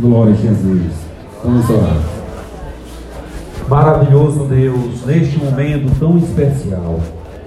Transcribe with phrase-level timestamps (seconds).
[0.00, 0.92] Glória a Jesus.
[1.44, 1.98] Vamos orar.
[3.68, 7.00] Maravilhoso Deus, neste momento tão especial,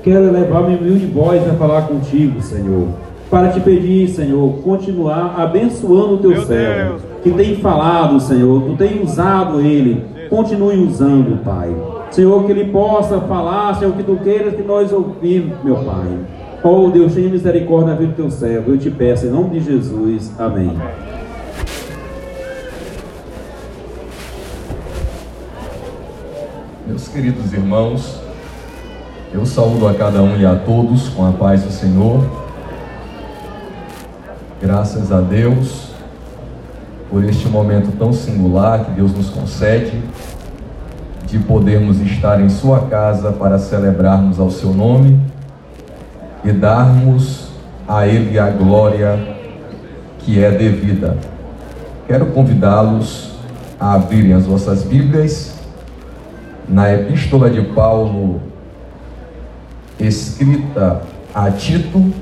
[0.04, 2.90] quero levar meu humilde voz a falar contigo, Senhor,
[3.30, 8.78] para te pedir, Senhor, continuar abençoando o teu meu servo, que tem falado, Senhor, tu
[8.78, 11.76] tem usado ele, continue usando, Pai.
[12.12, 16.20] Senhor, que ele possa falar, Senhor, que tu queiras que nós ouvimos, meu Pai.
[16.64, 18.72] Oh Deus, tenha misericórdia na vida do teu servo.
[18.72, 20.32] Eu te peço em nome de Jesus.
[20.40, 20.72] Amém.
[27.04, 28.22] Meus queridos irmãos,
[29.34, 32.26] eu saúdo a cada um e a todos com a paz do Senhor.
[34.62, 35.90] Graças a Deus
[37.10, 40.02] por este momento tão singular que Deus nos concede
[41.28, 45.20] de podermos estar em Sua casa para celebrarmos ao Seu nome
[46.42, 47.50] e darmos
[47.86, 49.20] a Ele a glória
[50.20, 51.18] que é devida.
[52.08, 53.34] Quero convidá-los
[53.78, 55.53] a abrirem as vossas Bíblias
[56.68, 58.42] na Epístola de Paulo,
[60.00, 62.14] escrita a Tito,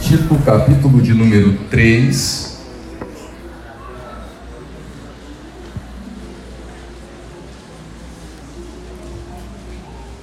[0.00, 2.52] Tito, capítulo de número 3.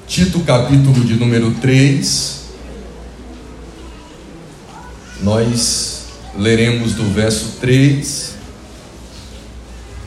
[0.08, 2.50] Tito, capítulo de número 3,
[5.22, 8.39] nós leremos do verso 3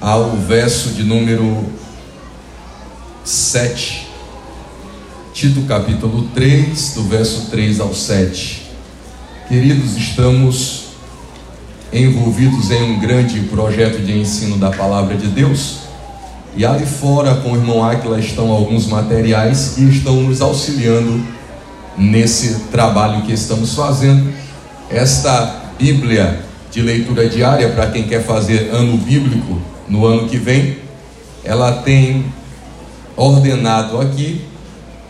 [0.03, 1.65] ao verso de número
[3.23, 4.09] 7.
[5.33, 8.69] Tito, capítulo 3, do verso 3 ao 7.
[9.47, 10.87] Queridos, estamos
[11.93, 15.83] envolvidos em um grande projeto de ensino da palavra de Deus
[16.57, 21.25] e ali fora, com o irmão Aquila, estão alguns materiais que estão nos auxiliando
[21.97, 24.33] nesse trabalho que estamos fazendo.
[24.91, 26.41] Esta Bíblia
[26.73, 30.79] de leitura diária, para quem quer fazer ano bíblico no ano que vem,
[31.45, 32.25] ela tem
[33.17, 34.43] ordenado aqui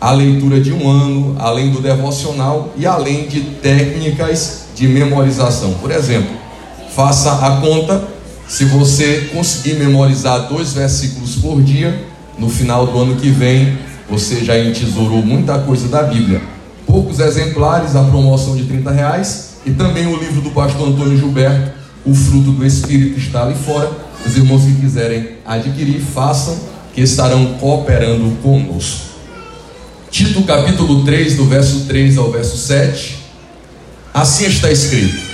[0.00, 5.74] a leitura de um ano, além do devocional e além de técnicas de memorização.
[5.74, 6.34] Por exemplo,
[6.94, 8.08] faça a conta
[8.48, 12.04] se você conseguir memorizar dois versículos por dia,
[12.38, 13.78] no final do ano que vem,
[14.10, 16.42] você já entesourou muita coisa da Bíblia.
[16.86, 21.72] Poucos exemplares, a promoção de 30 reais, e também o livro do pastor Antônio Gilberto,
[22.04, 23.90] O Fruto do Espírito, está ali fora.
[24.26, 26.58] Os irmãos que quiserem adquirir, façam,
[26.94, 29.12] que estarão cooperando conosco.
[30.10, 33.18] Tito capítulo 3, do verso 3 ao verso 7.
[34.12, 35.32] Assim está escrito: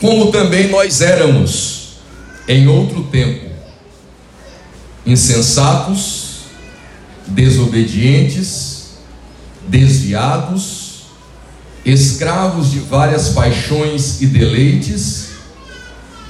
[0.00, 1.98] como também nós éramos
[2.46, 3.50] em outro tempo,
[5.04, 6.42] insensatos,
[7.26, 8.90] desobedientes,
[9.66, 10.87] desviados,
[11.90, 15.28] escravos de várias paixões e deleites,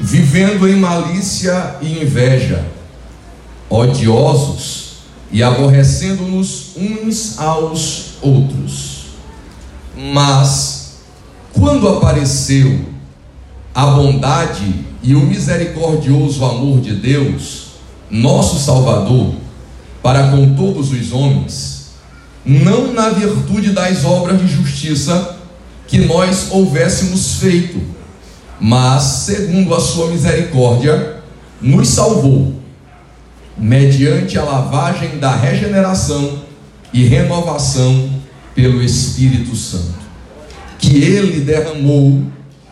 [0.00, 2.64] vivendo em malícia e inveja,
[3.68, 4.98] odiosos
[5.32, 9.06] e aborrecendo-nos uns aos outros.
[9.96, 10.98] Mas,
[11.52, 12.86] quando apareceu
[13.74, 17.66] a bondade e o misericordioso amor de Deus,
[18.08, 19.34] nosso Salvador,
[20.02, 21.88] para com todos os homens,
[22.44, 25.37] não na virtude das obras de justiça
[25.88, 27.80] que nós houvéssemos feito,
[28.60, 31.16] mas segundo a sua misericórdia,
[31.60, 32.54] nos salvou,
[33.56, 36.40] mediante a lavagem da regeneração
[36.92, 38.10] e renovação
[38.54, 39.98] pelo Espírito Santo,
[40.78, 42.22] que ele derramou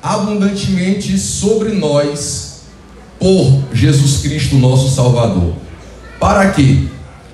[0.03, 2.61] abundantemente sobre nós
[3.19, 5.55] por Jesus Cristo, nosso Salvador.
[6.21, 6.89] Para que,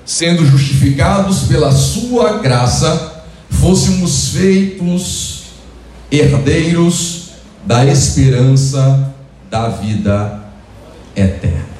[0.05, 5.42] sendo justificados pela Sua graça, fôssemos feitos
[6.13, 7.31] herdeiros
[7.65, 9.11] da esperança
[9.49, 10.43] da vida
[11.15, 11.73] eterna.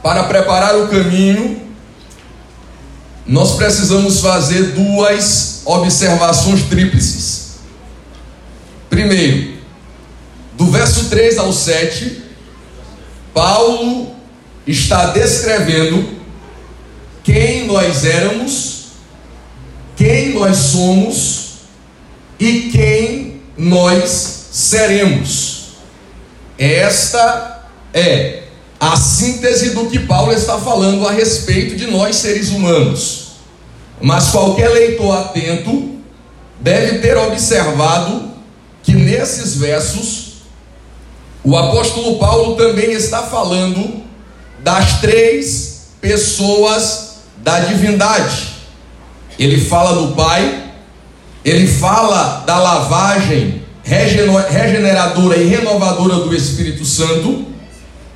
[0.00, 1.60] Para preparar o caminho,
[3.26, 7.58] nós precisamos fazer duas observações tríplices.
[8.88, 9.58] Primeiro,
[10.56, 12.22] do verso 3 ao 7,
[13.34, 14.14] Paulo
[14.66, 16.20] está descrevendo
[17.24, 18.69] quem nós éramos,
[20.00, 21.56] quem nós somos
[22.38, 25.72] e quem nós seremos.
[26.58, 28.44] Esta é
[28.80, 33.32] a síntese do que Paulo está falando a respeito de nós seres humanos.
[34.00, 35.96] Mas qualquer leitor atento
[36.58, 38.30] deve ter observado
[38.82, 40.30] que nesses versos
[41.44, 44.02] o apóstolo Paulo também está falando
[44.60, 48.49] das três pessoas da divindade.
[49.40, 50.64] Ele fala do Pai,
[51.42, 57.46] ele fala da lavagem regeneradora e renovadora do Espírito Santo,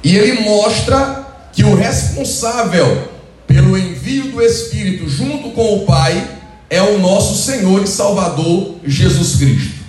[0.02, 3.08] e ele mostra que o responsável
[3.46, 6.28] pelo envio do Espírito junto com o Pai
[6.68, 9.82] é o nosso Senhor e Salvador Jesus Cristo.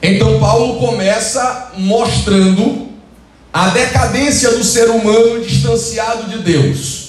[0.00, 2.86] Então Paulo começa mostrando
[3.52, 7.06] a decadência do ser humano distanciado de Deus.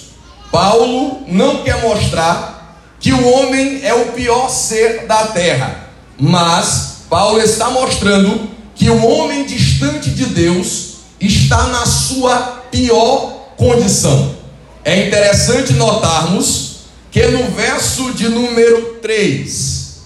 [0.51, 2.56] Paulo não quer mostrar
[2.99, 9.05] que o homem é o pior ser da terra, mas Paulo está mostrando que o
[9.05, 12.37] homem distante de Deus está na sua
[12.71, 14.35] pior condição.
[14.83, 16.77] É interessante notarmos
[17.11, 19.97] que no verso de número 3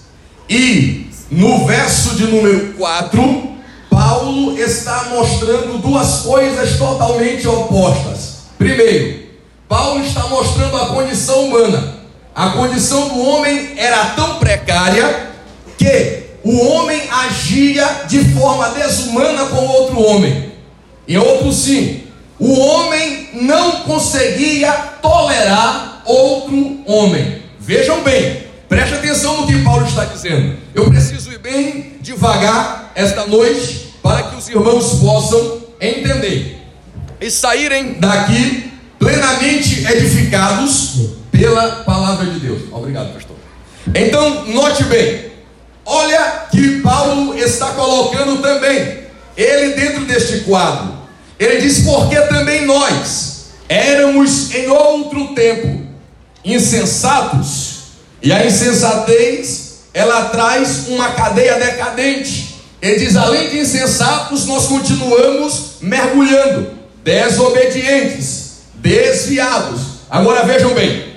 [0.48, 3.52] e no verso de número 4,
[3.90, 8.32] Paulo está mostrando duas coisas totalmente opostas.
[8.58, 9.22] Primeiro,
[9.68, 12.01] Paulo está mostrando a condição humana.
[12.34, 15.30] A condição do homem era tão precária
[15.76, 20.52] que o homem agia de forma desumana com outro homem.
[21.06, 22.04] Em outro sim,
[22.38, 27.42] o homem não conseguia tolerar outro homem.
[27.60, 30.56] Vejam bem, preste atenção no que Paulo está dizendo.
[30.74, 36.60] Eu preciso ir bem devagar esta noite para que os irmãos possam entender
[37.20, 42.62] e saírem daqui plenamente edificados pela palavra de Deus.
[42.70, 43.36] Obrigado, pastor.
[43.92, 45.32] Então, note bem,
[45.84, 49.00] olha que Paulo está colocando também,
[49.36, 50.92] ele dentro deste quadro.
[51.38, 55.84] Ele diz: Porque também nós éramos em outro tempo
[56.44, 57.72] insensatos,
[58.22, 62.60] e a insensatez ela traz uma cadeia decadente.
[62.80, 66.70] Ele diz: além de insensatos, nós continuamos mergulhando,
[67.02, 69.80] desobedientes, desviados.
[70.10, 71.11] Agora vejam bem: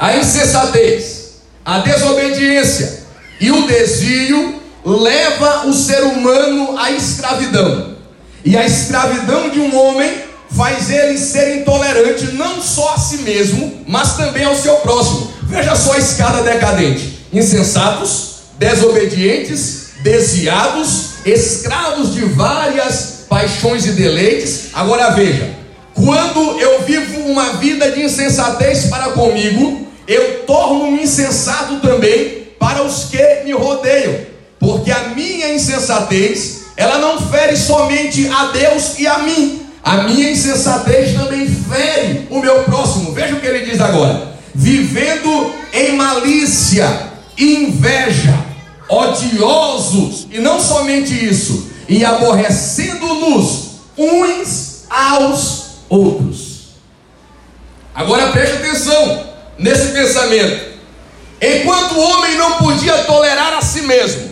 [0.00, 1.32] a insensatez,
[1.62, 3.00] a desobediência
[3.38, 7.96] e o desvio leva o ser humano à escravidão.
[8.42, 10.10] E a escravidão de um homem
[10.56, 15.30] faz ele ser intolerante não só a si mesmo, mas também ao seu próximo.
[15.42, 24.70] Veja só a escada decadente: insensatos, desobedientes, desviados, escravos de várias paixões e deleites.
[24.72, 25.54] Agora veja,
[25.92, 33.04] quando eu vivo uma vida de insensatez para comigo, eu torno-me insensato também para os
[33.04, 34.26] que me rodeiam,
[34.58, 40.32] porque a minha insensatez, ela não fere somente a Deus e a mim, a minha
[40.32, 43.12] insensatez também fere o meu próximo.
[43.12, 48.34] Veja o que ele diz agora: vivendo em malícia, inveja,
[48.88, 56.70] odiosos, e não somente isso, e aborrecendo-nos uns aos outros.
[57.94, 59.29] Agora preste atenção
[59.60, 60.70] nesse pensamento.
[61.40, 64.30] Enquanto o homem não podia tolerar a si mesmo,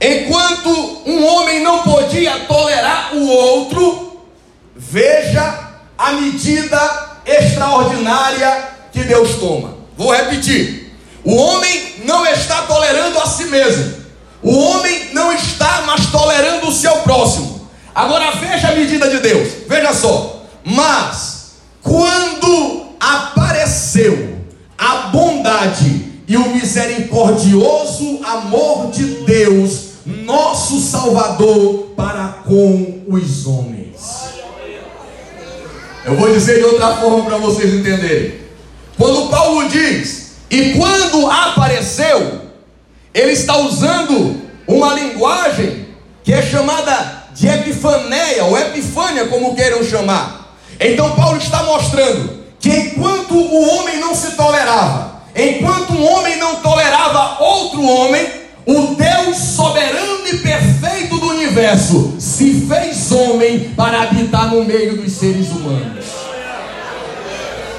[0.00, 4.22] enquanto um homem não podia tolerar o outro,
[4.76, 6.78] veja a medida
[7.24, 9.78] extraordinária que Deus toma.
[9.96, 10.92] Vou repetir.
[11.24, 13.98] O homem não está tolerando a si mesmo.
[14.42, 17.68] O homem não está mais tolerando o seu próximo.
[17.92, 19.48] Agora veja a medida de Deus.
[19.66, 20.44] Veja só.
[20.64, 24.37] Mas quando apareceu
[24.78, 34.28] a bondade e o misericordioso amor de Deus, nosso Salvador, para com os homens.
[36.04, 38.34] Eu vou dizer de outra forma para vocês entenderem.
[38.96, 42.42] Quando Paulo diz e quando apareceu,
[43.12, 45.88] ele está usando uma linguagem
[46.22, 50.56] que é chamada de epifaneia, ou epifânia, como queiram chamar.
[50.78, 56.56] Então Paulo está mostrando que enquanto o homem não se tolerava, enquanto um homem não
[56.56, 58.26] tolerava outro homem,
[58.66, 65.12] o Deus soberano e perfeito do universo se fez homem para habitar no meio dos
[65.12, 66.04] seres humanos.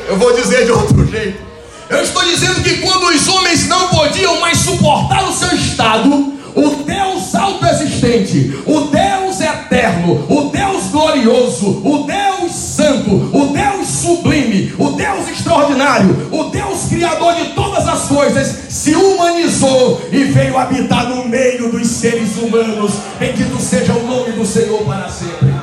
[0.07, 1.49] Eu vou dizer de outro jeito.
[1.89, 6.83] Eu estou dizendo que quando os homens não podiam mais suportar o seu estado, o
[6.83, 14.91] Deus autoexistente, o Deus eterno, o Deus glorioso, o Deus santo, o Deus sublime, o
[14.91, 21.27] Deus extraordinário, o Deus criador de todas as coisas, se humanizou e veio habitar no
[21.27, 22.91] meio dos seres humanos.
[23.19, 25.53] Bendito seja o nome do Senhor para sempre.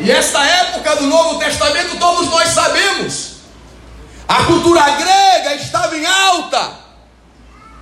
[0.00, 3.32] E esta época do Novo Testamento todos nós sabemos
[4.32, 6.81] a cultura grega estava em alta.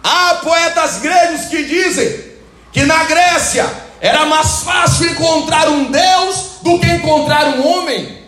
[0.02, 2.30] Há poetas gregos que dizem
[2.72, 3.68] que na Grécia
[4.00, 8.18] era mais fácil encontrar um Deus do que encontrar um homem.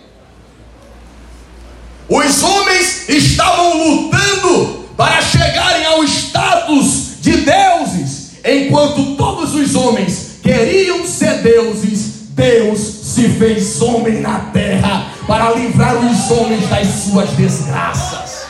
[2.08, 11.06] Os homens estavam lutando para chegarem ao status de deuses, enquanto todos os homens queriam
[11.06, 18.42] ser deuses, Deus se fez homem na terra para livrar os homens das suas desgraças.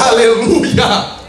[0.00, 1.23] Aleluia!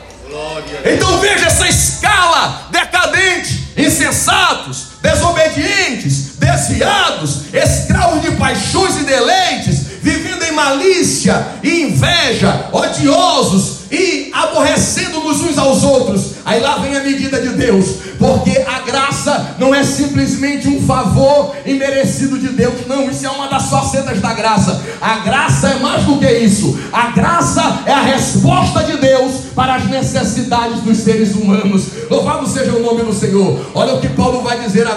[0.85, 10.51] Então veja essa escala decadente, insensatos, desobedientes, desviados, escravos de paixões e deleites, vivendo em
[10.51, 16.35] malícia e inveja, odiosos e aborrecendo-nos uns aos outros.
[16.43, 21.55] Aí lá vem a medida de Deus, porque a graça não é simplesmente um favor
[21.65, 24.81] imerecido de Deus, não, isso é uma das facetas da graça.
[25.01, 29.75] A graça é mais do que isso, a graça é a resposta de Deus para
[29.75, 31.83] as necessidades dos seres humanos.
[32.09, 33.59] Louvado seja o nome do Senhor.
[33.73, 34.94] Olha o que Paulo vai dizer agora: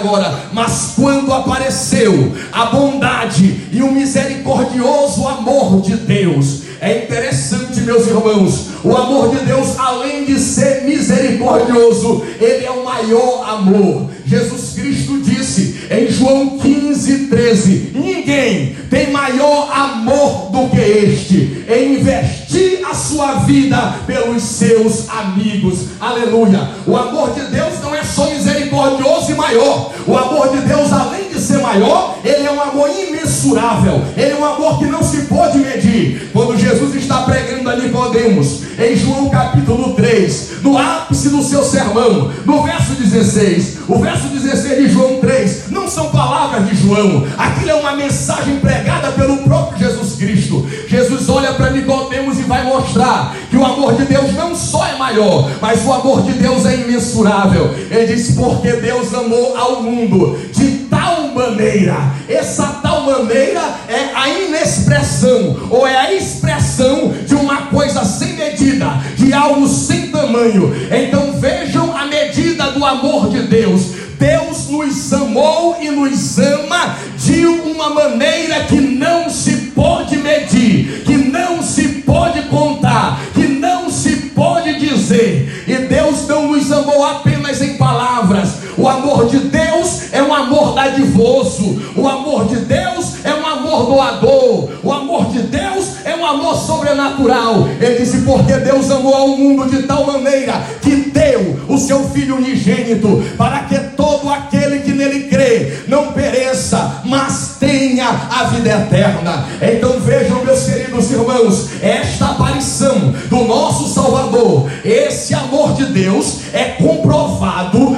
[0.53, 8.69] Mas quando apareceu a bondade e o misericordioso amor de Deus, é interessante, meus irmãos,
[8.85, 14.09] o amor de Deus, além de ser misericordioso, ele é o maior amor.
[14.25, 21.99] Jesus Cristo disse em João 15, 13: Ninguém tem maior amor do que este, em
[21.99, 25.79] investir a sua vida pelos seus amigos.
[25.99, 26.69] Aleluia.
[26.87, 28.31] O amor de Deus não é só
[28.69, 34.01] misericordioso e maior, o amor de Deus, além ser maior, ele é um amor imensurável,
[34.15, 36.29] ele é um amor que não se pode medir.
[36.33, 42.31] Quando Jesus está pregando a Nicodemos, em João capítulo 3, no ápice do seu sermão,
[42.45, 47.71] no verso 16, o verso 16 de João 3, não são palavras de João, aquilo
[47.71, 50.67] é uma mensagem pregada pelo próprio Jesus Cristo.
[50.87, 54.97] Jesus olha para Nicodemos e vai mostrar que o amor de Deus não só é
[54.97, 57.73] maior, mas o amor de Deus é imensurável.
[57.89, 61.95] Ele diz: Porque Deus amou ao mundo de tal maneira,
[62.27, 68.87] essa tal maneira é a inexpressão, ou é a expressão de uma coisa sem medida,
[69.15, 70.73] de algo sem tamanho.
[70.91, 73.99] Então vejam a medida do amor de Deus.
[74.19, 81.15] Deus nos amou e nos ama de uma maneira que não se pode medir, que
[81.15, 85.63] não se pode contar, que não se pode dizer.
[85.65, 88.68] E Deus não nos amou apenas em palavras.
[88.79, 91.81] O amor de Deus é um amor dadivoso.
[91.97, 94.69] O amor de Deus é um amor doador.
[94.81, 97.67] O amor de Deus é um amor sobrenatural.
[97.81, 102.37] Ele disse: Porque Deus amou ao mundo de tal maneira que deu o seu Filho
[102.37, 109.45] unigênito para que todo aquele que nele crê não pereça, mas tenha a vida eterna.
[109.61, 116.65] Então vejam, meus queridos irmãos, esta aparição do nosso Salvador, esse amor de Deus é
[116.81, 117.88] comprovado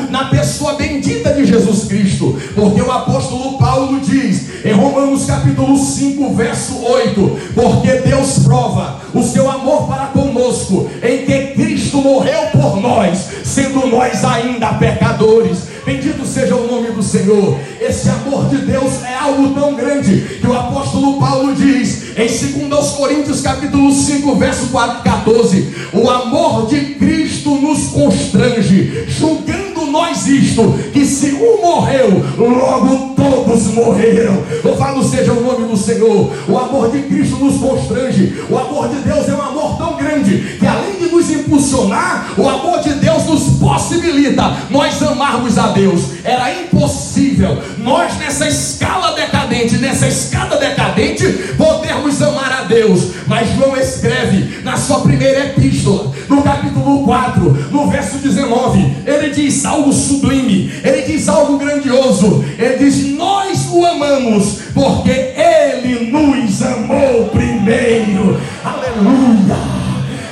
[5.32, 11.98] capítulo 5, verso 8: Porque Deus prova o seu amor para conosco em que Cristo
[11.98, 15.72] morreu por nós, sendo nós ainda pecadores.
[15.86, 17.58] Bendito seja o nome do Senhor.
[17.80, 22.90] Esse amor de Deus é algo tão grande que o apóstolo Paulo diz em 2
[22.92, 30.74] Coríntios capítulo 5, verso 4, 14: O amor de Cristo nos constrange, julgando nós isto,
[30.94, 33.11] que se um morreu, logo
[33.52, 34.42] todos morreram.
[34.64, 36.32] Louvado seja o nome do Senhor.
[36.48, 38.46] O amor de Cristo nos constrange.
[38.50, 42.48] O amor de Deus é um amor tão grande que além de nos impulsionar, o
[42.48, 46.02] amor de Deus nos possibilita nós amarmos a Deus.
[46.24, 51.28] Era impossível nós nessa escala decadente, nessa escada decadente,
[51.58, 53.12] podermos amar a Deus.
[53.28, 59.66] Mas João escreve na sua primeira epístola, no capítulo 4, no verso 19, ele diz
[59.66, 62.44] algo sublime, ele diz algo grandioso.
[62.58, 68.40] Ele diz: Nós o amamos, porque ele nos amou primeiro.
[68.64, 69.58] Aleluia,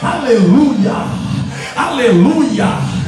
[0.02, 1.06] aleluia,
[1.76, 3.00] aleluia.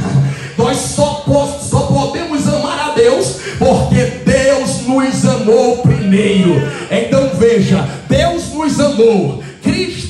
[0.57, 1.25] Nós só,
[1.59, 6.61] só podemos amar a Deus porque Deus nos amou primeiro.
[6.91, 9.43] Então veja, Deus nos amou.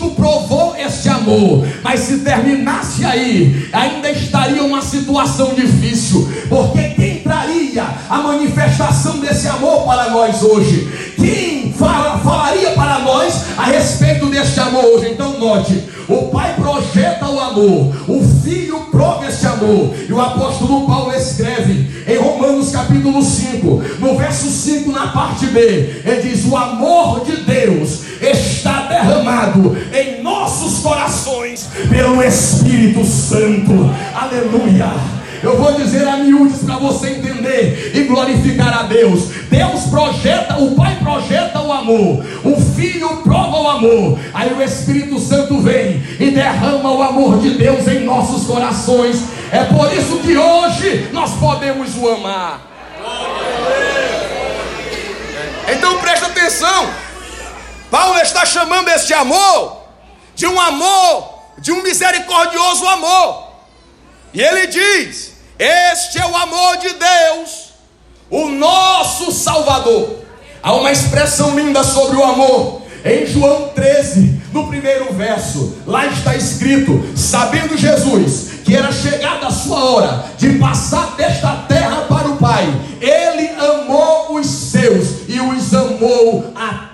[0.02, 7.20] Cristo provou esse amor, mas se terminasse aí, ainda estaria uma situação difícil, porque quem
[7.20, 11.14] traria a manifestação desse amor para nós hoje?
[11.16, 15.12] Quem fala, falaria para nós a respeito deste amor hoje?
[15.12, 20.88] Então note, o Pai projeta o amor, o Filho prova esse amor, e o apóstolo
[20.88, 26.58] Paulo escreve em Romanos capítulo 5, no verso 5, na parte B, ele diz: O
[26.58, 33.90] amor de Deus está derramado em nossos corações pelo Espírito Santo.
[34.14, 34.92] Aleluia.
[35.44, 39.30] Eu vou dizer a miúdes para você entender e glorificar a Deus.
[39.50, 44.20] Deus projeta, o Pai projeta o amor, o Filho prova o amor.
[44.34, 49.24] Aí o Espírito Santo vem e derrama o amor de Deus em nossos corações.
[49.52, 52.62] É por isso que hoje nós podemos o amar.
[55.68, 57.11] Então preste atenção.
[57.92, 59.82] Paulo está chamando este amor
[60.34, 63.52] de um amor, de um misericordioso amor.
[64.34, 67.74] E ele diz: Este é o amor de Deus,
[68.30, 70.20] o nosso Salvador.
[70.64, 72.82] Há uma expressão linda sobre o amor.
[73.04, 79.52] Em João 13, no primeiro verso, lá está escrito: Sabendo Jesus que era chegada a
[79.52, 82.64] sua hora de passar desta terra para o Pai,
[83.02, 86.91] ele amou os seus e os amou até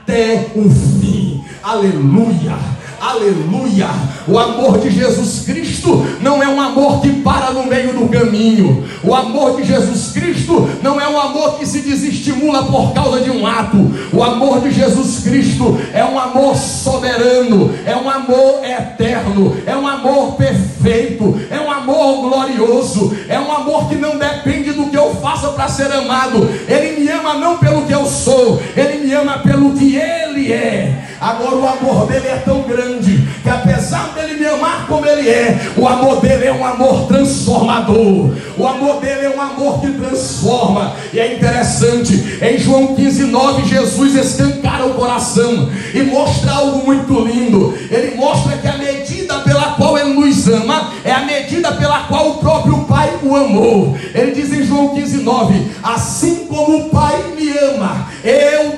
[0.55, 1.43] o fim.
[1.61, 2.76] Aleluia.
[2.99, 3.87] Aleluia!
[4.27, 8.85] O amor de Jesus Cristo não é um amor que para no meio do caminho.
[9.03, 13.29] O amor de Jesus Cristo não é um amor que se desestimula por causa de
[13.29, 13.77] um ato.
[14.11, 19.87] O amor de Jesus Cristo é um amor soberano, é um amor eterno, é um
[19.87, 25.15] amor perfeito, é um amor glorioso, é um amor que não depende do que eu
[25.15, 26.49] faça para ser amado.
[26.67, 31.06] Ele me ama não pelo que eu sou, ele me ama pelo que ele é.
[31.19, 35.71] Agora o amor dele é tão grande que apesar dele me amar como ele é,
[35.75, 38.35] o amor dele é um amor transformador.
[38.57, 40.95] O amor dele é um amor que transforma.
[41.13, 47.19] E é interessante, em João 15, 9, Jesus escancara o coração e mostra algo muito
[47.19, 47.77] lindo.
[47.89, 52.31] Ele mostra que a medida pela qual ele nos ama é a medida pela qual
[52.31, 53.97] o próprio Pai o amou.
[54.13, 58.76] Ele diz em João 15, 9: Assim como o Pai me ama, eu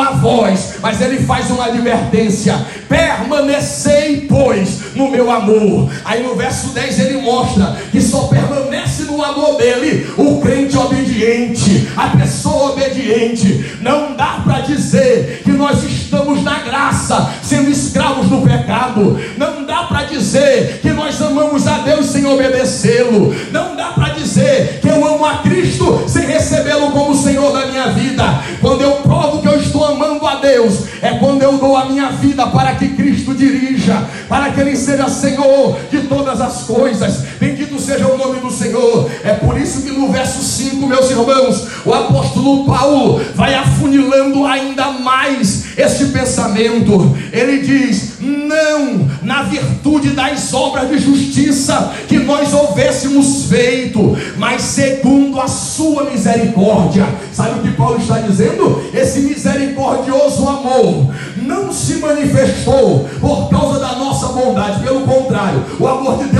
[0.00, 0.74] amo a vós.
[0.80, 2.54] Mas ele faz uma advertência:
[2.88, 5.90] permanecei, pois, no meu amor.
[6.04, 11.88] Aí no verso 10 ele mostra que só permanece no amor dele o crente obediente,
[11.96, 13.76] a pessoa obediente.
[13.80, 19.20] Não dá para dizer que nós estamos na graça, sendo escravos do pecado.
[19.36, 23.34] Não dá para dizer que nós amamos a Deus sem obedecê-lo.
[23.52, 27.88] Não dá para dizer que eu amo a Cristo sem recebê-lo como Senhor da minha
[27.88, 28.24] vida.
[28.60, 32.10] Quando eu provo que eu estou amando a Deus, é quando eu dou a minha
[32.10, 37.24] vida para que Cristo dirija, para que Ele seja Senhor de todas as coisas.
[37.38, 39.09] Bendito seja o nome do Senhor.
[39.24, 44.90] É por isso que no verso 5, meus irmãos, o apóstolo Paulo vai afunilando ainda
[44.92, 47.16] mais este pensamento.
[47.32, 55.40] Ele diz: Não na virtude das obras de justiça que nós houvêssemos feito, mas segundo
[55.40, 57.06] a sua misericórdia.
[57.32, 58.82] Sabe o que Paulo está dizendo?
[58.92, 66.18] Esse misericordioso amor não se manifestou por causa da nossa bondade, pelo contrário, o amor
[66.18, 66.39] de Deus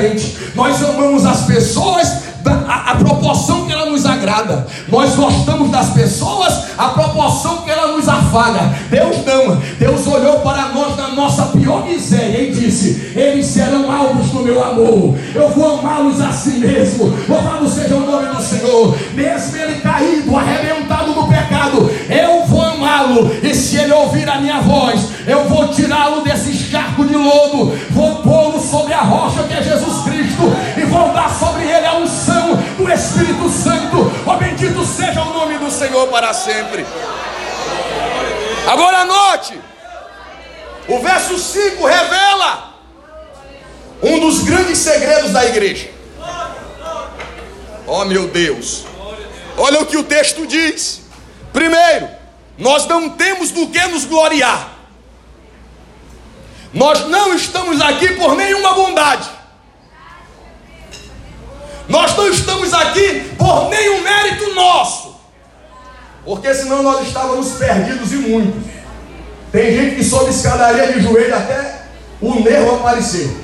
[0.00, 0.36] diferente.
[0.54, 4.66] Nós amamos as pessoas a, a, proporção que ela nos agrada.
[4.88, 8.74] Nós gostamos das pessoas, a proporção que ela nos afaga.
[8.88, 9.56] Deus não.
[9.78, 14.62] Deus olhou para nós na nossa pior miséria e disse: Eles serão alvos do meu
[14.64, 15.18] amor.
[15.34, 17.14] Eu vou amá-los assim mesmo.
[17.28, 18.96] Louvado seja o nome do Senhor.
[19.14, 23.30] Mesmo ele caído, arrebentado no pecado, eu vou amá-lo.
[23.42, 28.22] E se ele ouvir a minha voz, eu vou tirá-lo desse charco de lodo, vou
[28.22, 30.42] pô-lo sobre a rocha que é Jesus Cristo
[30.76, 34.12] e vou dar sobre ele a unção do Espírito Santo.
[34.24, 36.86] Oh, bendito seja o nome do Senhor para sempre.
[38.68, 39.60] Agora anote,
[40.88, 42.74] o verso 5 revela
[44.02, 45.90] um dos grandes segredos da igreja.
[47.86, 48.84] Oh meu Deus,
[49.56, 51.00] olha o que o texto diz.
[51.52, 52.08] Primeiro,
[52.56, 54.79] nós não temos do que nos gloriar.
[56.72, 59.28] Nós não estamos aqui por nenhuma bondade.
[61.88, 65.16] Nós não estamos aqui por nenhum mérito nosso.
[66.24, 68.62] Porque senão nós estávamos perdidos e muitos.
[69.50, 71.82] Tem gente que sobe escadaria de joelho até
[72.20, 73.36] o nervo aparecer.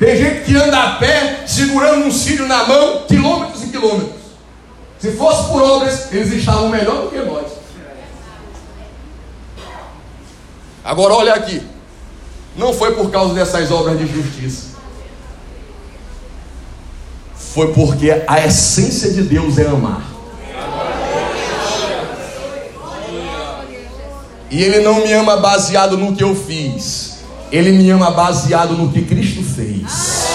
[0.00, 4.20] Tem gente que anda a pé, segurando um cílio na mão, quilômetros e quilômetros.
[4.98, 7.52] Se fosse por obras, eles estavam melhor do que nós.
[10.84, 11.64] Agora olha aqui.
[12.56, 14.72] Não foi por causa dessas obras de justiça.
[17.34, 20.02] Foi porque a essência de Deus é amar.
[24.50, 27.20] E Ele não me ama baseado no que eu fiz.
[27.50, 30.26] Ele me ama baseado no que Cristo fez.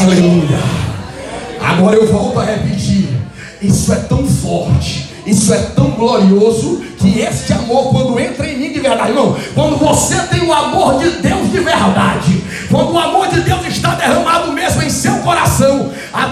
[0.00, 0.58] Aleluia.
[1.60, 3.08] Agora eu volto a repetir.
[3.62, 8.72] Isso é tão forte isso é tão glorioso que este amor, quando entra em mim
[8.72, 13.28] de verdade, irmão, quando você tem o amor de Deus de verdade, quando o amor
[13.28, 14.90] de Deus está derramado mesmo em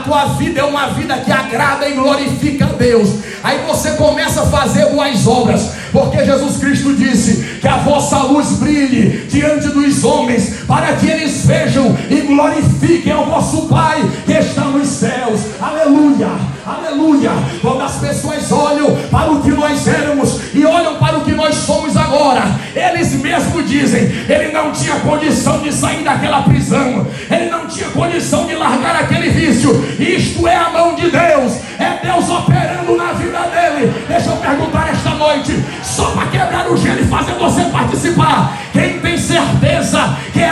[0.03, 3.09] tua vida é uma vida que agrada e glorifica a Deus,
[3.43, 8.59] aí você começa a fazer boas obras, porque Jesus Cristo disse que a vossa luz
[8.59, 14.63] brilhe diante dos homens, para que eles vejam e glorifiquem ao vosso Pai que está
[14.63, 15.41] nos céus.
[15.61, 16.29] Aleluia,
[16.67, 17.31] aleluia.
[17.61, 21.55] Quando as pessoas olham para o que nós éramos e olham para o que nós
[21.55, 22.43] somos agora,
[22.75, 28.47] eles mesmos dizem: ele não tinha condição de sair daquela prisão, ele não tinha condição
[28.47, 29.73] de largar aquele vício.
[29.99, 33.93] Isto é a mão de Deus, é Deus operando na vida dele.
[34.09, 38.59] Deixa eu perguntar esta noite, só para quebrar o gelo e fazer você participar.
[38.73, 40.49] Quem tem certeza que é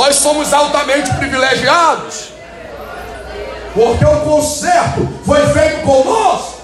[0.00, 2.30] Nós somos altamente privilegiados.
[3.74, 6.62] Porque o conserto foi feito conosco.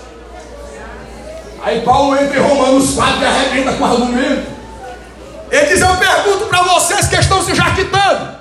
[1.63, 4.51] Aí Paulo entra em Romanos 4 e arrebenta com argumento.
[5.51, 8.37] Ele diz: Eu pergunto para vocês que estão se jaquitando.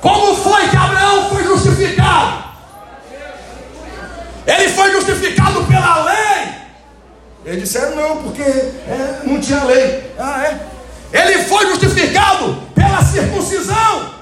[0.00, 2.44] Como foi que Abraão foi justificado?
[4.46, 6.54] Ele foi justificado pela lei.
[7.44, 10.10] Eles disseram não, porque é, não tinha lei.
[10.18, 10.72] Ah, é?
[11.12, 12.71] Ele foi justificado
[13.02, 14.12] pela circuncisão.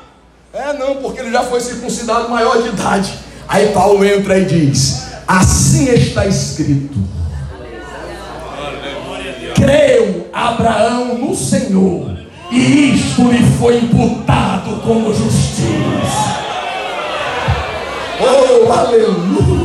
[0.52, 3.14] É, não, porque ele já foi circuncidado maior de idade.
[3.48, 6.98] Aí Paulo entra e diz: Assim está escrito.
[9.54, 12.16] Creu Abraão no Senhor,
[12.50, 16.40] e isto lhe foi imputado como justiça.
[18.22, 19.60] Oh, aleluia!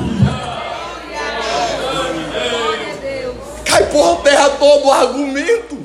[3.63, 5.84] Cai por terra todo o argumento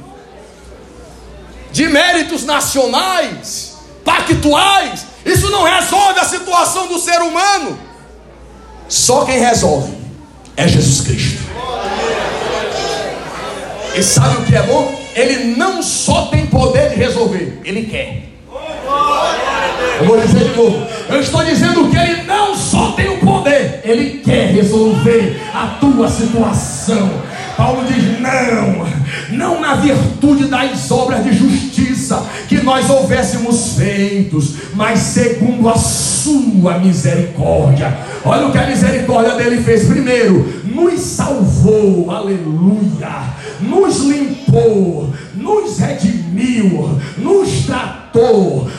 [1.73, 5.07] de méritos nacionais, pactuais.
[5.25, 7.79] Isso não resolve a situação do ser humano.
[8.89, 9.93] Só quem resolve
[10.57, 11.43] é Jesus Cristo.
[13.95, 15.01] E sabe o que é bom?
[15.15, 18.31] Ele não só tem poder de resolver, ele quer.
[20.01, 20.87] Eu vou dizer de novo.
[21.09, 26.09] Eu estou dizendo que ele não só tem o poder, ele quer resolver a tua
[26.09, 27.11] situação.
[27.57, 28.87] Paulo diz: não,
[29.33, 36.79] não na virtude das obras de justiça que nós houvéssemos feitos, mas segundo a sua
[36.79, 37.97] misericórdia.
[38.25, 39.85] Olha o que a misericórdia dele fez.
[39.85, 43.25] Primeiro, nos salvou, aleluia,
[43.61, 48.00] nos limpou, nos redimiu, nos tratou,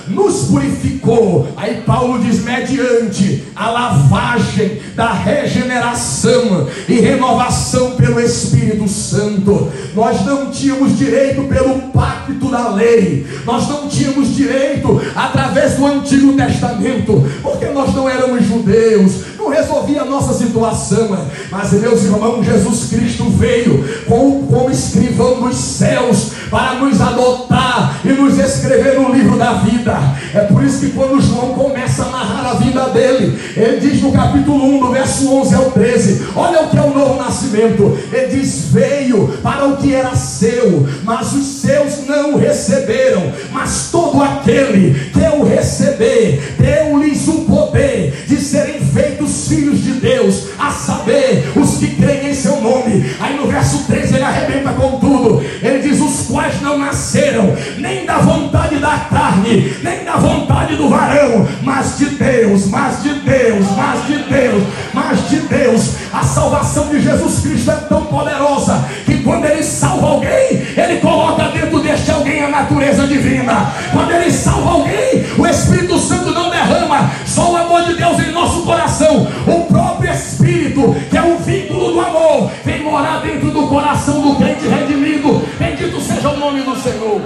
[0.08, 1.48] nos purificou.
[1.56, 10.52] Aí Paulo diz: mediante a lavagem da regeneração e renovação pelo Espírito Santo, nós não
[10.52, 17.66] tínhamos direito pelo pacto da lei, nós não tínhamos direito através do Antigo Testamento, porque
[17.66, 21.18] nós não éramos judeus, não resolvia a nossa situação,
[21.50, 28.10] mas meus irmãos, Jesus Cristo veio como, como escrivão dos céus para nos adotar e
[28.10, 29.98] nos escrever no livro da vida.
[30.34, 34.12] É por isso que quando João começa a narrar a vida dele, ele diz no
[34.12, 37.98] capítulo 1, do verso 11 ao 13: Olha o que é o novo nascimento.
[38.12, 43.32] Ele diz: Veio para o que era seu, mas os seus não o receberam.
[43.52, 50.72] Mas todo aquele o receber, deu-lhes o poder de serem feitos filhos de Deus, a
[50.72, 53.06] saber, os que creem em seu nome.
[53.20, 55.44] Aí no verso 13 ele arrebenta com tudo.
[55.62, 60.90] Ele diz: Os quais não nasceram nem da vontade da carne, nem da vontade do
[60.90, 66.01] varão, mas de Deus, mas de Deus, mas de Deus, mas de Deus.
[66.14, 71.44] A salvação de Jesus Cristo é tão poderosa que quando ele salva alguém, ele coloca
[71.50, 73.72] dentro deste alguém a natureza divina.
[73.94, 78.32] Quando ele salva alguém, o Espírito Santo não derrama só o amor de Deus em
[78.32, 79.26] nosso coração.
[79.48, 84.36] O próprio Espírito, que é o vínculo do amor, vem morar dentro do coração do
[84.36, 85.42] crente redimido.
[85.58, 87.22] Bendito seja o nome do Senhor.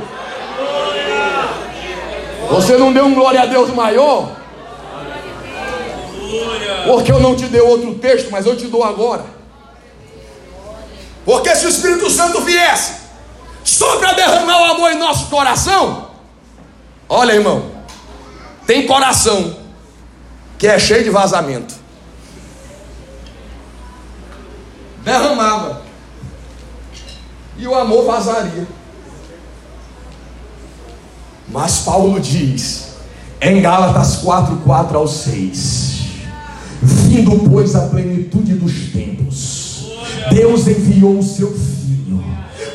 [2.52, 4.45] Você não deu um glória a Deus maior?
[6.86, 9.26] Porque eu não te dei outro texto, mas eu te dou agora.
[11.26, 12.94] Porque se o Espírito Santo viesse
[13.64, 16.12] só para derramar o amor em nosso coração,
[17.10, 17.72] olha irmão,
[18.68, 19.58] tem coração
[20.58, 21.74] que é cheio de vazamento.
[25.04, 25.84] Derramava.
[27.58, 28.68] E o amor vazaria.
[31.48, 32.96] Mas Paulo diz,
[33.40, 35.85] em Gálatas 4, 4 ao 6:
[36.86, 39.88] Vindo, pois, a plenitude dos tempos,
[40.30, 42.24] Deus enviou o seu filho,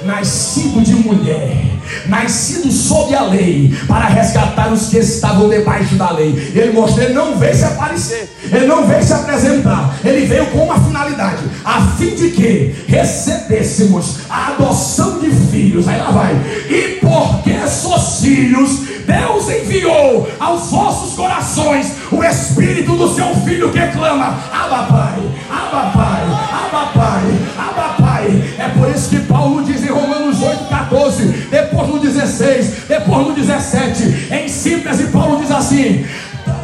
[0.04, 1.64] nascido de mulher,
[2.06, 6.30] nascido sob a lei, para resgatar os que estavam debaixo da lei.
[6.54, 10.64] Ele mostrou, ele não veio se aparecer, ele não veio se apresentar, ele veio com
[10.64, 15.86] uma finalidade, a fim de que recebêssemos a adoção de filhos.
[15.86, 16.34] Aí lá vai.
[16.68, 23.86] E porque sois filhos, Deus enviou aos vossos corações o Espírito do seu Filho que
[23.88, 25.18] clama: Abba Pai,
[25.50, 27.22] Abba Pai, Abba Pai,
[27.58, 28.54] Abba Pai.
[28.58, 34.28] É por isso que Paulo diz em Romanos 8,14, depois no 16, depois no 17,
[34.32, 36.04] em síntese, Paulo diz assim: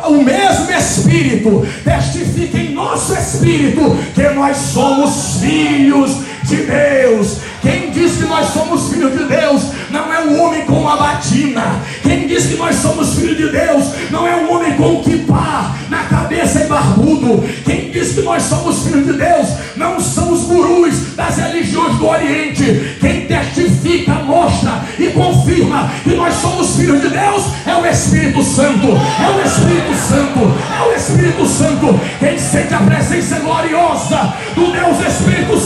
[0.05, 7.39] o mesmo Espírito testifica em nosso espírito que nós somos filhos de Deus.
[7.61, 11.81] Quem diz que nós somos filhos de Deus não é um homem com uma batina.
[12.03, 15.75] Quem diz que nós somos filhos de Deus não é um homem com um kipá
[15.89, 17.45] na cabeça e barbudo.
[17.65, 22.07] Quem diz que nós somos filhos de Deus não são os gurus das religiões do
[22.07, 22.97] Oriente.
[23.01, 28.87] Quem testifica, mostra e confirma que nós somos filhos de Deus é o Espírito Santo.
[28.87, 30.55] É o Espírito Santo.
[30.79, 32.01] É o Espírito Santo.
[32.19, 35.66] Quem sente a presença gloriosa do Deus Espírito Santo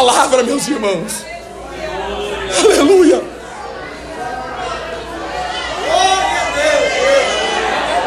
[0.00, 1.26] palavra, meus irmãos.
[2.64, 3.22] Aleluia.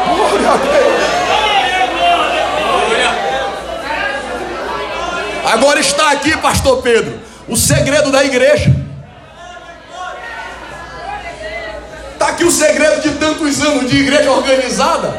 [0.08, 1.04] Glória a Deus.
[5.52, 8.74] Agora está aqui, pastor Pedro, o segredo da igreja.
[12.12, 15.16] Está aqui o segredo de tantos anos de igreja organizada.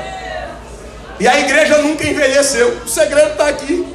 [1.22, 2.82] E a igreja nunca envelheceu.
[2.86, 3.95] O segredo está aqui.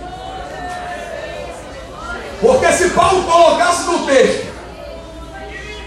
[2.72, 4.50] Se Paulo colocasse no texto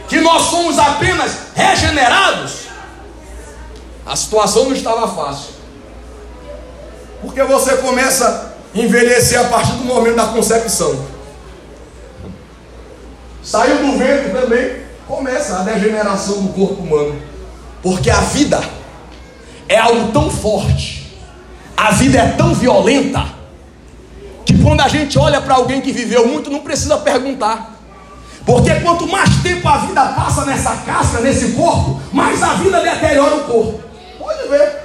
[0.08, 2.68] que nós somos apenas regenerados,
[4.06, 5.54] a situação não estava fácil.
[7.22, 11.06] Porque você começa a envelhecer a partir do momento da concepção.
[13.42, 17.22] Saiu do ventre também, começa a degeneração do corpo humano.
[17.82, 18.62] Porque a vida
[19.68, 21.18] é algo tão forte,
[21.76, 23.26] a vida é tão violenta,
[24.64, 27.76] quando a gente olha para alguém que viveu muito, não precisa perguntar.
[28.46, 33.36] Porque quanto mais tempo a vida passa nessa casca, nesse corpo, mais a vida deteriora
[33.36, 33.84] o corpo.
[34.18, 34.80] Pode ver.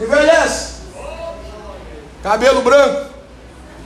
[0.00, 0.74] Envelhece.
[2.22, 3.06] Cabelo branco.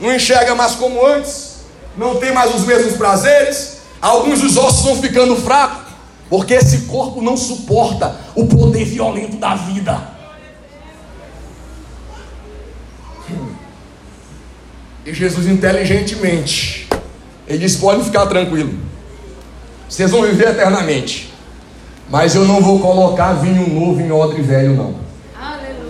[0.00, 1.62] Não enxerga mais como antes.
[1.96, 3.78] Não tem mais os mesmos prazeres.
[4.00, 5.92] Alguns dos ossos vão ficando fracos.
[6.28, 10.11] Porque esse corpo não suporta o poder violento da vida.
[15.04, 16.88] E Jesus inteligentemente,
[17.48, 18.72] ele diz: pode ficar tranquilo,
[19.88, 21.32] vocês vão viver eternamente,
[22.08, 24.94] mas eu não vou colocar vinho novo em odre velho, não.
[25.36, 25.82] Aleluia.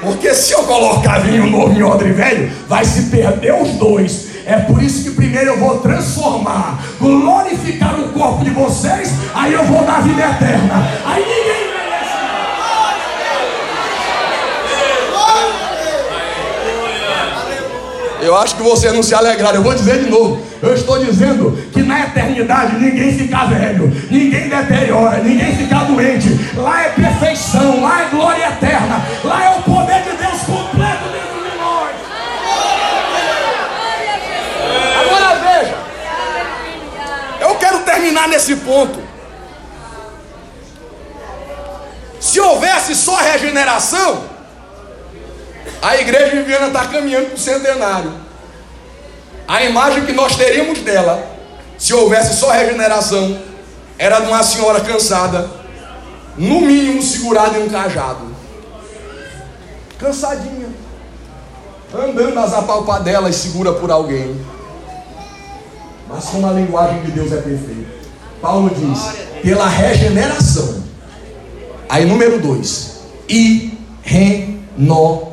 [0.00, 4.26] Porque se eu colocar vinho novo em odre velho, vai se perder os dois.
[4.46, 9.64] É por isso que primeiro eu vou transformar, glorificar o corpo de vocês, aí eu
[9.64, 10.88] vou dar vida eterna.
[11.04, 11.55] Aí ninguém
[18.26, 19.56] Eu acho que você não se alegraram.
[19.56, 20.42] Eu vou dizer de novo.
[20.60, 26.28] Eu estou dizendo que na eternidade ninguém fica velho, ninguém deteriora, ninguém fica doente.
[26.56, 31.50] Lá é perfeição, lá é glória eterna, lá é o poder de Deus completo dentro
[31.50, 31.92] de nós.
[35.04, 35.74] Agora veja,
[37.40, 38.98] eu quero terminar nesse ponto.
[42.18, 44.35] Se houvesse só regeneração,
[45.82, 48.12] a igreja de Viana está caminhando para o centenário.
[49.46, 51.24] A imagem que nós teríamos dela,
[51.78, 53.38] se houvesse só regeneração,
[53.98, 55.48] era de uma senhora cansada,
[56.36, 58.34] no mínimo segurada em um cajado,
[59.98, 60.68] cansadinha,
[61.94, 64.38] andando nas apalpadelas, segura por alguém.
[66.08, 67.90] Mas como a linguagem de Deus é perfeita,
[68.40, 70.84] Paulo diz: pela regeneração.
[71.88, 72.96] Aí, número dois,
[73.28, 75.25] e renovação.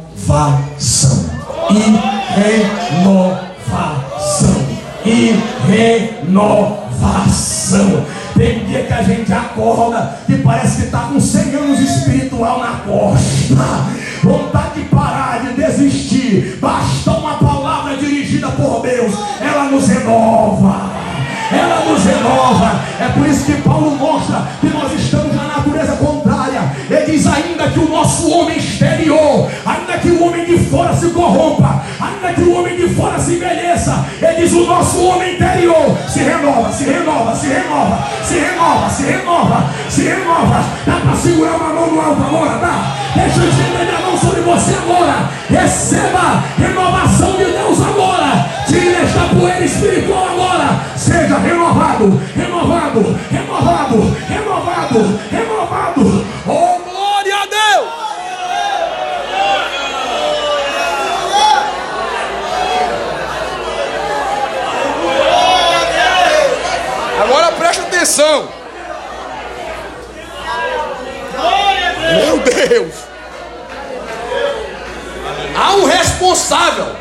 [1.69, 1.79] E
[2.99, 3.41] renovação.
[5.05, 5.35] E
[5.67, 6.83] renovação.
[8.35, 12.77] Tem dia que a gente acorda e parece que está com 100 anos espiritual na
[12.79, 13.55] costa.
[14.23, 16.57] Vontade de parar, de desistir.
[16.59, 20.93] Basta uma palavra dirigida por Deus, ela nos renova
[21.53, 22.81] ela nos renova.
[22.99, 25.32] É por isso que Paulo mostra que nós estamos.
[27.03, 31.09] Ele diz ainda que o nosso homem exterior, ainda que o homem de fora se
[31.09, 35.97] corrompa, ainda que o homem de fora se envelheça, ele diz o nosso homem interior
[36.07, 40.63] se renova, se renova, se renova, se renova, se renova, se renova.
[40.85, 42.95] Dá para segurar uma mão no alto agora, dá?
[43.15, 45.29] Deixa eu estender minha mão sobre você agora.
[45.49, 48.49] Receba renovação de Deus agora.
[48.65, 50.79] Tira esta poeira espiritual agora.
[50.95, 52.21] Seja renovado,
[68.03, 68.49] atenção.
[72.11, 72.93] Meu Deus!
[75.55, 76.95] Há um responsável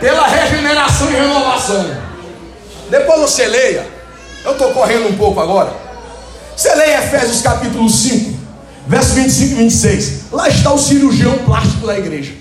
[0.00, 1.96] pela regeneração e renovação.
[2.90, 3.86] Depois você leia.
[4.44, 5.72] Eu estou correndo um pouco agora.
[6.56, 8.38] Você leia Efésios capítulo 5,
[8.86, 10.32] verso 25 e 26.
[10.32, 12.32] Lá está o cirurgião plástico da igreja.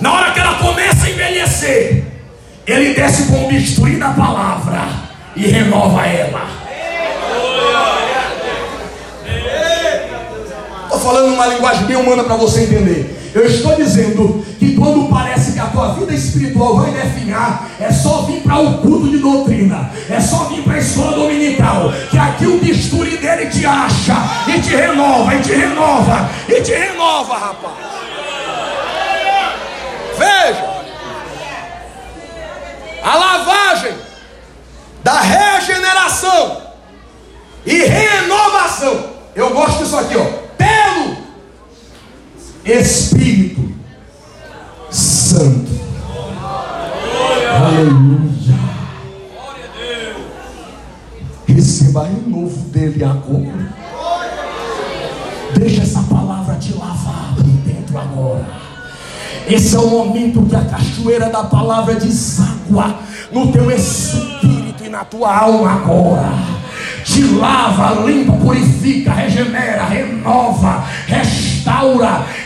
[0.00, 1.97] Na hora que ela começa a envelhecer,
[2.72, 4.86] ele desce com bisturi da palavra
[5.34, 6.46] e renova ela.
[10.84, 13.30] Estou falando uma linguagem bem humana para você entender.
[13.34, 18.22] Eu estou dizendo que quando parece que a tua vida espiritual vai definhar, é só
[18.22, 22.46] vir para o culto de doutrina, é só vir para a escola dominical, que aqui
[22.46, 24.14] o bisturi dele te acha,
[24.46, 27.74] e te renova, e te renova, e te renova, rapaz.
[30.18, 30.78] Veja,
[33.02, 33.94] a lavagem
[35.04, 36.62] da regeneração
[37.64, 39.04] e renovação.
[39.34, 40.24] Eu gosto disso aqui, ó.
[40.56, 41.16] Pelo
[42.70, 43.66] Espírito
[44.90, 45.70] Santo.
[47.50, 48.58] Aleluia.
[51.46, 53.74] Receba renovo dele agora.
[55.58, 58.46] Deixa essa palavra te lavar por dentro agora.
[59.48, 62.98] Esse é o momento que a cachoeira da palavra deságua
[63.32, 66.34] no teu espírito e na tua alma agora.
[67.02, 71.57] Te lava, limpa, purifica, regenera, renova, restaura.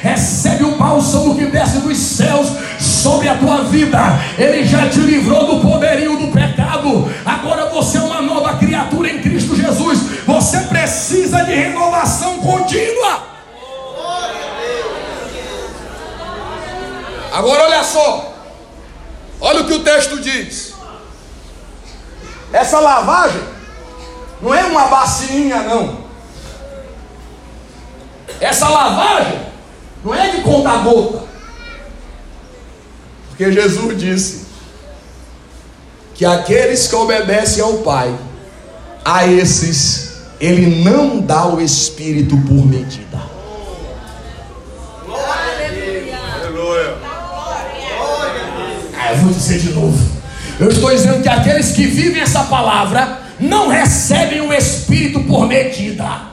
[0.03, 2.49] Recebe o bálsamo que desce dos céus
[2.81, 3.99] sobre a tua vida.
[4.37, 7.11] Ele já te livrou do poderio do pecado.
[7.25, 10.01] Agora você é uma nova criatura em Cristo Jesus.
[10.27, 13.23] Você precisa de renovação contínua.
[17.33, 18.35] Agora olha só.
[19.41, 20.75] Olha o que o texto diz.
[22.53, 23.43] Essa lavagem
[24.41, 26.02] não é uma bacinha não.
[28.43, 29.39] Essa lavagem
[30.05, 31.23] não é de conta gota.
[33.29, 34.47] Porque Jesus disse
[36.13, 38.13] que aqueles que obedecem ao Pai,
[39.05, 43.23] a esses ele não dá o espírito por medida.
[48.99, 50.21] Ah, eu vou dizer de novo.
[50.59, 56.32] Eu estou dizendo que aqueles que vivem essa palavra não recebem o Espírito por medida.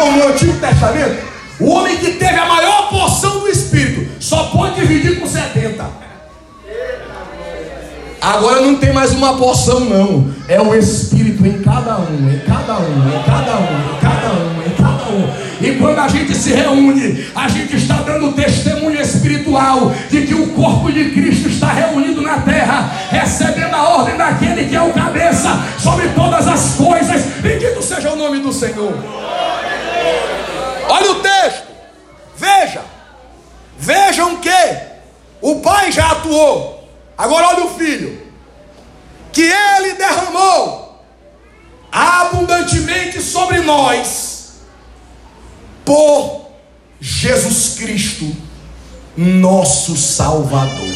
[0.00, 1.26] Irmão, no Antigo Testamento,
[1.58, 5.84] o homem que teve a maior porção do Espírito só pode dividir com 70.
[8.22, 10.32] Agora não tem mais uma porção, não.
[10.48, 14.66] É o Espírito em cada um, em cada um, em cada um, em cada um,
[14.66, 15.50] em cada um.
[15.60, 20.48] E quando a gente se reúne, a gente está dando testemunho espiritual de que o
[20.48, 25.62] corpo de Cristo está reunido na terra, recebendo a ordem daquele que é o cabeça
[25.78, 27.22] sobre todas as coisas.
[27.42, 28.94] Bendito seja o nome do Senhor.
[30.90, 31.68] Olha o texto,
[32.60, 32.84] veja,
[33.78, 34.50] vejam que
[35.40, 36.88] o Pai já atuou.
[37.16, 38.26] Agora olha o filho,
[39.32, 41.02] que ele derramou
[41.92, 44.52] abundantemente sobre nós,
[45.84, 46.46] por
[47.00, 48.36] Jesus Cristo,
[49.16, 50.94] nosso Salvador.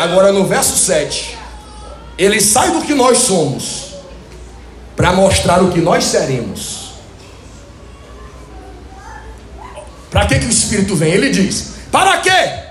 [0.00, 1.36] Agora no verso 7,
[2.16, 3.94] ele sai do que nós somos,
[4.96, 6.88] para mostrar o que nós seremos.
[10.10, 11.12] Para que, que o Espírito vem?
[11.12, 12.68] Ele diz: Para quê?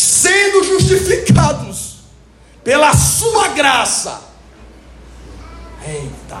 [0.00, 1.96] sendo justificados
[2.62, 4.20] pela sua graça.
[5.86, 6.40] Eita.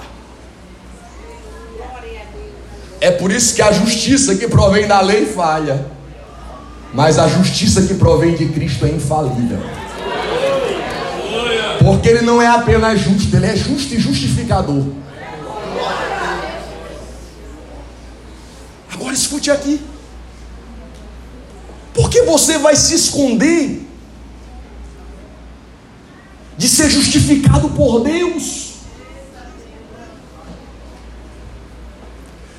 [3.00, 5.86] É por isso que a justiça que provém da lei falha,
[6.92, 9.58] mas a justiça que provém de Cristo é infalível.
[11.82, 14.84] Porque ele não é apenas justo, ele é justo e justificador.
[19.10, 19.80] Agora escute aqui.
[21.92, 23.88] Por que você vai se esconder
[26.56, 28.74] de ser justificado por Deus.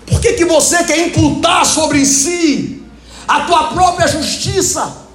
[0.05, 2.83] Por que, que você quer imputar sobre si
[3.25, 5.07] a tua própria justiça?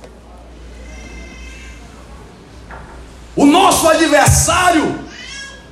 [3.34, 5.04] O nosso adversário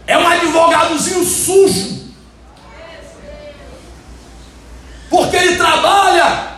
[0.07, 2.04] é um advogadozinho sujo.
[5.11, 6.55] Porque ele trabalha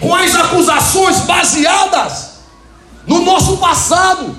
[0.00, 2.34] com as acusações baseadas
[3.06, 4.36] no nosso passado.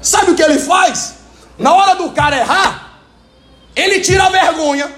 [0.00, 1.14] Sabe o que ele faz?
[1.58, 2.98] Na hora do cara errar,
[3.74, 4.90] ele tira a vergonha.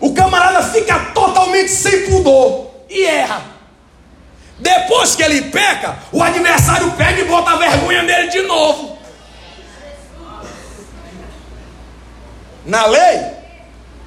[0.00, 3.42] O camarada fica totalmente sem pudor e erra.
[4.58, 8.98] Depois que ele peca, o adversário pega e bota a vergonha nele de novo.
[12.64, 13.31] Na lei,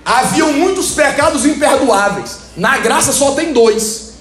[0.06, 2.38] haviam muitos pecados imperdoáveis.
[2.56, 4.14] Na graça só tem dois.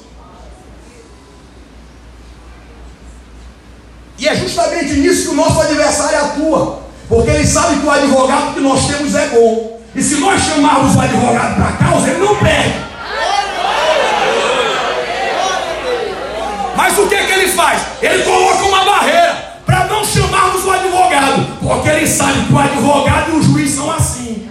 [4.18, 6.82] E é justamente nisso que o nosso adversário atua.
[7.09, 9.80] Porque ele sabe que o advogado que nós temos é bom.
[9.95, 12.74] E se nós chamarmos o advogado para a causa, ele não perde.
[16.76, 17.82] Mas o que, que ele faz?
[18.01, 21.59] Ele coloca uma barreira para não chamarmos o advogado.
[21.61, 24.49] Porque ele sabe que o advogado e o juiz são assim.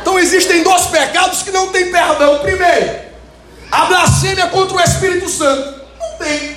[0.00, 2.38] Então existem dois pecados que não têm perdão.
[2.38, 3.00] Primeiro,
[3.70, 5.80] a blasfêmia contra o Espírito Santo.
[6.00, 6.56] Não tem.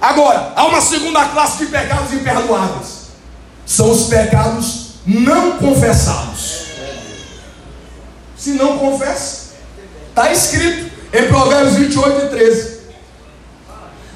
[0.00, 3.08] Agora, há uma segunda classe de pecados imperdoáveis.
[3.66, 6.68] São os pecados não confessados.
[8.36, 9.54] Se não confessa,
[10.08, 12.77] está escrito em Provérbios 28 e 13.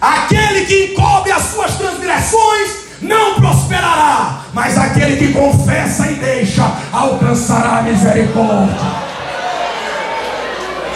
[0.03, 7.79] Aquele que encobre as suas transgressões não prosperará, mas aquele que confessa e deixa alcançará
[7.79, 8.77] a misericórdia.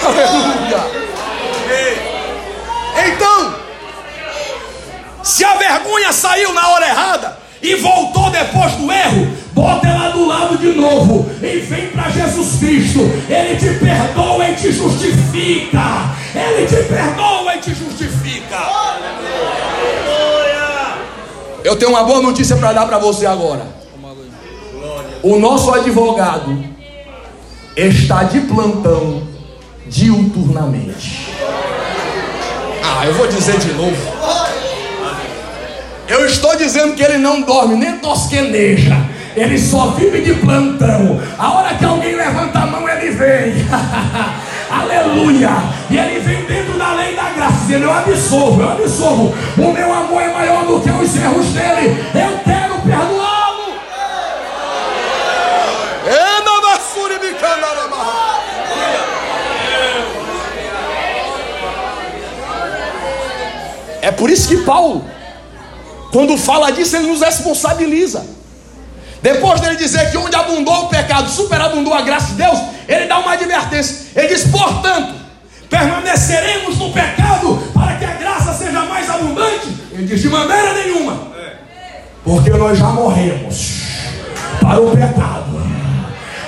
[0.04, 1.06] Aleluia.
[3.06, 3.54] Então,
[5.22, 10.26] se a vergonha saiu na hora errada e voltou depois do erro, bota ela do
[10.26, 13.00] lado de novo e vem para Jesus Cristo.
[13.28, 16.10] Ele te perdoa e te justifica.
[16.34, 18.85] Ele te perdoa e te justifica.
[21.66, 23.66] Eu tenho uma boa notícia para dar para você agora.
[25.20, 26.64] O nosso advogado
[27.76, 29.26] está de plantão
[29.88, 31.34] diuturnamente.
[32.84, 33.96] Ah, eu vou dizer de novo.
[36.06, 38.96] Eu estou dizendo que ele não dorme, nem tosqueneja.
[39.34, 41.20] Ele só vive de plantão.
[41.36, 43.54] A hora que alguém levanta a mão, ele vem.
[44.70, 45.50] Aleluia.
[45.90, 46.75] E ele vem dentro
[47.16, 49.34] da graça, dizendo: Eu absolvo, eu absolvo.
[49.58, 52.04] O meu amor é maior do que os erros dele.
[52.14, 53.46] Eu quero perdoá-lo.
[64.06, 65.04] É por isso que Paulo,
[66.12, 68.24] quando fala disso, ele nos responsabiliza.
[69.20, 72.56] Depois dele dizer que onde abundou o pecado, superabundou a graça de Deus,
[72.86, 74.06] ele dá uma advertência.
[74.14, 75.25] Ele diz: portanto,
[75.68, 79.68] permaneceremos no pecado para que a graça seja mais abundante?
[79.92, 81.28] Ele diz: de maneira nenhuma,
[82.24, 83.82] porque nós já morremos
[84.60, 85.62] para o pecado,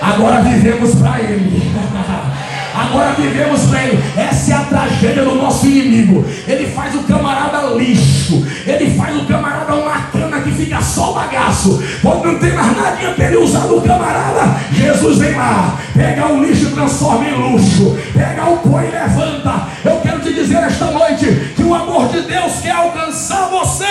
[0.00, 1.62] agora vivemos para Ele.
[2.74, 4.02] Agora vivemos para ele.
[4.16, 6.24] Essa é a tragédia do nosso inimigo.
[6.46, 8.46] Ele faz o camarada lixo.
[8.66, 11.82] Ele faz o camarada uma cana que fica só bagaço.
[12.02, 15.78] Quando não tem mais nada para ele usar do camarada, Jesus vem lá.
[15.94, 17.98] Pega o lixo e transforma em luxo.
[18.14, 19.68] Pega o pó e levanta.
[19.84, 23.84] Eu quero te dizer esta noite que o amor de Deus quer alcançar você.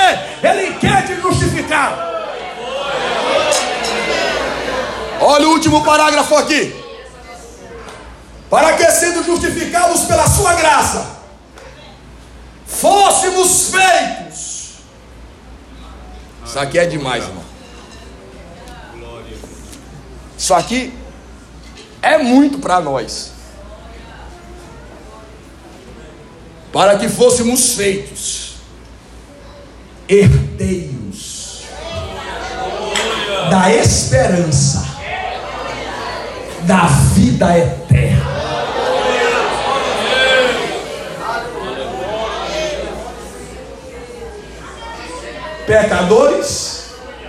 [0.43, 2.05] Ele quer te justificar.
[5.19, 6.86] Olha o último parágrafo aqui
[8.49, 11.17] para que sendo justificados pela sua graça,
[12.65, 14.75] fôssemos feitos.
[16.45, 17.43] Isso aqui é demais, irmão.
[20.37, 20.93] Isso aqui
[22.01, 23.33] é muito para nós.
[26.71, 28.55] Para que fôssemos feitos
[30.07, 31.63] herdeiros
[33.49, 34.85] da esperança
[36.63, 38.36] da vida eterna.
[45.67, 46.85] Pecadores,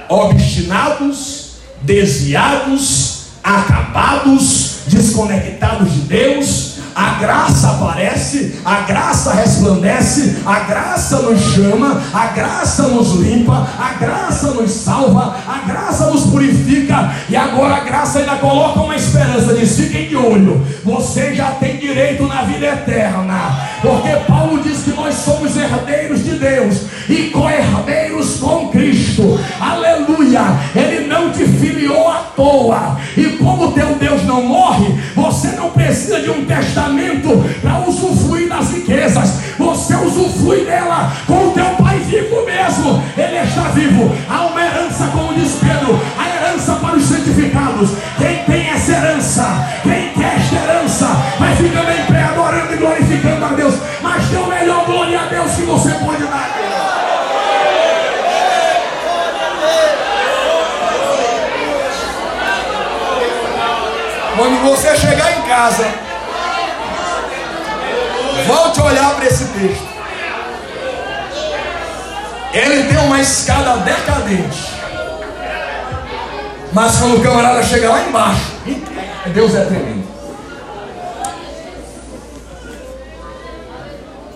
[0.09, 11.41] obstinados, desviados, acabados, desconectados de Deus, a graça aparece, a graça resplandece, a graça nos
[11.41, 17.77] chama, a graça nos limpa, a graça nos salva, a graça nos purifica, e agora
[17.77, 22.43] a graça ainda coloca uma esperança: diz, fiquem de olho, você já tem direito na
[22.43, 29.39] vida eterna, porque Paulo diz que nós somos herdeiros de Deus e co-herdeiros com Cristo,
[29.61, 29.88] aleluia,
[30.75, 36.21] Ele não te filiou à toa, e como teu Deus não morre, você não precisa
[36.21, 39.41] de um testamento para usufruir das riquezas.
[39.59, 43.03] Você usufrui dela com o teu pai vivo mesmo.
[43.17, 44.15] Ele está vivo.
[44.29, 47.91] Há uma herança, como diz Pedro, a herança para os santificados.
[48.17, 51.07] Quem tem essa herança, quem quer esta herança,
[51.39, 53.68] vai ficando em pé adorando e glorificando a Deus.
[64.39, 65.85] Quando você chegar em casa,
[68.47, 69.89] volte a olhar para esse texto.
[72.53, 74.75] Ele tem uma escada decadente.
[76.73, 78.53] Mas quando o camarada chega lá embaixo,
[79.35, 80.07] Deus é tremendo.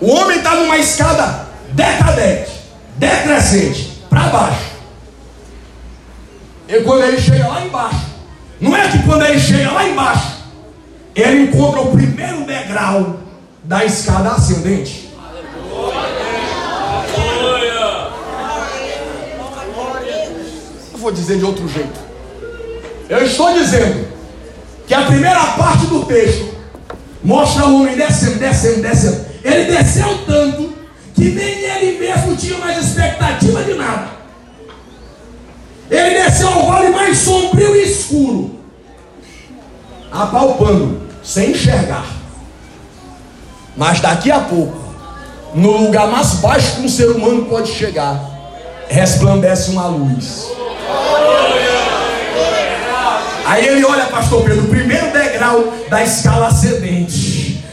[0.00, 2.50] O homem está numa escada decadente,
[2.96, 4.72] decrescente, para baixo.
[6.66, 8.12] E quando ele chega lá embaixo,
[8.63, 10.37] não é que quando ele chega lá embaixo,
[11.17, 13.19] ele encontra o primeiro degrau
[13.65, 15.11] da escada ascendente.
[20.93, 22.01] Eu vou dizer de outro jeito.
[23.09, 24.07] Eu estou dizendo
[24.87, 26.55] que a primeira parte do texto
[27.25, 29.27] mostra o homem descendo, descendo, descendo.
[29.43, 30.73] Ele desceu tanto
[31.17, 34.12] que nem ele mesmo tinha mais expectativa de nada.
[35.93, 38.59] Ele desceu ao vale mais sombrio e escuro,
[40.11, 42.07] apalpando, sem enxergar.
[43.76, 44.74] Mas daqui a pouco,
[45.55, 48.18] no lugar mais baixo que um ser humano pode chegar,
[48.88, 50.51] resplandece uma luz.
[53.45, 57.22] Aí ele olha, pastor Pedro, o primeiro degrau da escala ascendente.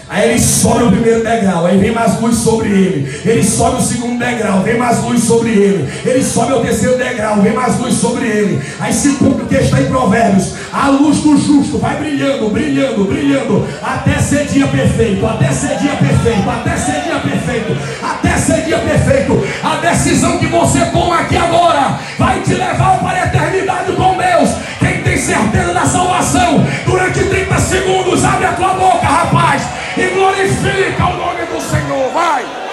[0.10, 3.22] Aí ele sobe o primeiro degrau, aí vem mais luz sobre ele.
[3.24, 5.88] Ele sobe o segundo degrau, vem mais luz sobre ele.
[6.04, 8.60] Ele sobe o terceiro degrau, vem mais luz sobre ele.
[8.80, 13.04] Aí se cumpre o que está em Provérbios: a luz do justo vai brilhando, brilhando,
[13.04, 18.62] brilhando, até ser dia perfeito, até ser dia perfeito, até ser dia perfeito, até ser
[18.64, 19.48] dia perfeito.
[19.64, 24.50] A decisão que você toma aqui agora vai te levar para a eternidade com Deus.
[24.80, 31.06] Quem tem certeza da salvação, durante 30 segundos, abre a tua boca, rapaz e glorifica
[31.08, 32.10] o nome do Senhor.
[32.12, 32.69] Vai.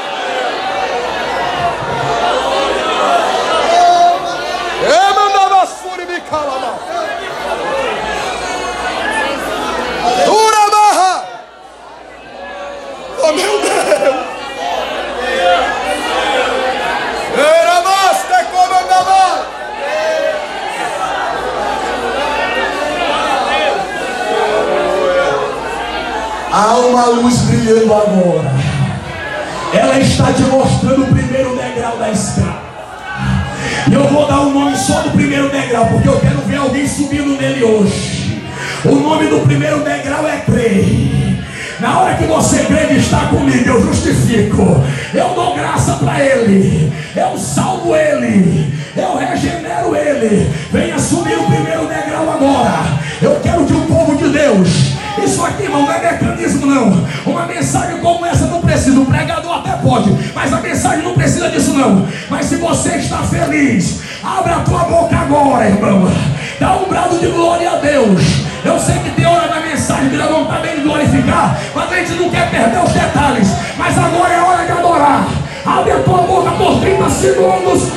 [35.85, 38.43] Porque eu quero ver alguém subindo nele hoje.
[38.85, 41.45] O nome do primeiro degrau é crer.
[41.81, 44.83] Na hora que você crê que está comigo, eu justifico.
[45.13, 46.93] Eu dou graça para ele.
[47.15, 48.73] Eu salvo ele.
[48.97, 50.51] Eu regenero ele.
[50.73, 52.99] Venha subir o primeiro degrau agora.
[53.21, 57.07] Eu quero que o povo de Deus isso aqui, irmão, não é mecanismo, não.
[57.25, 59.01] Uma mensagem como essa não precisa.
[59.01, 62.07] O pregador até pode, mas a mensagem não precisa disso, não.
[62.29, 66.11] Mas se você está feliz, abre a tua boca agora, irmão.
[66.59, 68.21] Dá um brado de glória a Deus.
[68.65, 72.13] Eu sei que tem hora da mensagem que dá vontade de glorificar, mas a gente
[72.15, 73.49] não quer perder os detalhes.
[73.79, 75.29] Mas agora é hora de adorar.
[75.65, 77.93] Abre a tua boca por 30 segundos